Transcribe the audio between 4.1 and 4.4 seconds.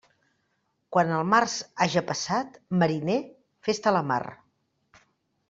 mar.